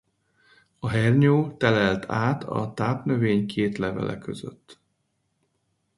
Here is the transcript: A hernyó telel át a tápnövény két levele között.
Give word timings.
A 0.79 0.89
hernyó 0.89 1.57
telel 1.57 2.01
át 2.07 2.43
a 2.43 2.73
tápnövény 2.75 3.45
két 3.47 3.77
levele 3.77 4.17
között. 4.17 4.79